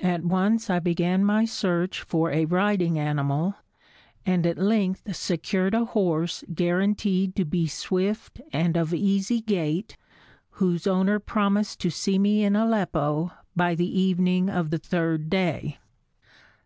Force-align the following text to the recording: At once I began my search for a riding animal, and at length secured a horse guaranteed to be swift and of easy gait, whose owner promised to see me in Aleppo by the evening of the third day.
At 0.00 0.24
once 0.24 0.70
I 0.70 0.78
began 0.78 1.22
my 1.26 1.44
search 1.44 2.00
for 2.00 2.30
a 2.30 2.46
riding 2.46 2.98
animal, 2.98 3.56
and 4.24 4.46
at 4.46 4.56
length 4.56 5.14
secured 5.14 5.74
a 5.74 5.84
horse 5.84 6.42
guaranteed 6.54 7.36
to 7.36 7.44
be 7.44 7.66
swift 7.66 8.40
and 8.50 8.78
of 8.78 8.94
easy 8.94 9.42
gait, 9.42 9.98
whose 10.52 10.86
owner 10.86 11.18
promised 11.18 11.80
to 11.80 11.90
see 11.90 12.18
me 12.18 12.44
in 12.44 12.56
Aleppo 12.56 13.32
by 13.54 13.74
the 13.74 14.00
evening 14.00 14.48
of 14.48 14.70
the 14.70 14.78
third 14.78 15.28
day. 15.28 15.76